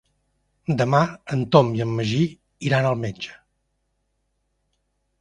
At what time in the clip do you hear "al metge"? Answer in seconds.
2.95-3.39